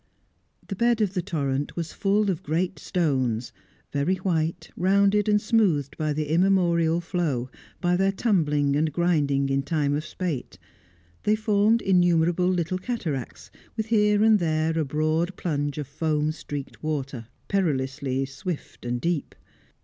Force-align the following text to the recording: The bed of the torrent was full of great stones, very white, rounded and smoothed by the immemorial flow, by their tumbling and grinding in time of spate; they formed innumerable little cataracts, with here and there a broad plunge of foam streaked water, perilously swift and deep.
The 0.67 0.75
bed 0.75 0.99
of 0.99 1.13
the 1.13 1.21
torrent 1.21 1.75
was 1.75 1.93
full 1.93 2.31
of 2.31 2.41
great 2.41 2.79
stones, 2.79 3.53
very 3.93 4.15
white, 4.15 4.71
rounded 4.75 5.29
and 5.29 5.39
smoothed 5.39 5.95
by 5.95 6.11
the 6.11 6.33
immemorial 6.33 7.01
flow, 7.01 7.51
by 7.81 7.95
their 7.95 8.11
tumbling 8.11 8.75
and 8.75 8.91
grinding 8.91 9.49
in 9.49 9.61
time 9.61 9.93
of 9.93 10.03
spate; 10.03 10.57
they 11.21 11.35
formed 11.35 11.83
innumerable 11.83 12.47
little 12.49 12.79
cataracts, 12.79 13.51
with 13.77 13.85
here 13.89 14.23
and 14.23 14.39
there 14.39 14.75
a 14.79 14.83
broad 14.85 15.35
plunge 15.35 15.77
of 15.77 15.85
foam 15.87 16.31
streaked 16.31 16.81
water, 16.81 17.27
perilously 17.47 18.25
swift 18.25 18.85
and 18.87 19.01
deep. 19.01 19.35